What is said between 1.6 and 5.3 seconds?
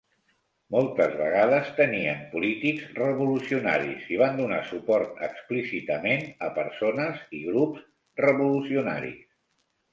tenien polítics revolucionaris i van donar suport